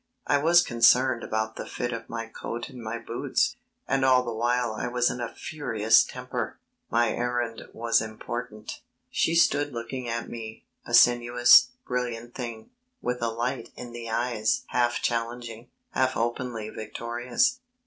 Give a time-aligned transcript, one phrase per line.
[0.25, 3.55] I was concerned about the fit of my coat and my boots,
[3.87, 6.57] and all the while I was in a furious temper;
[6.89, 8.81] my errand was important.
[9.11, 14.63] She stood looking at me, a sinuous, brilliant thing, with a light in the eyes
[14.69, 17.59] half challenging, half openly victorious.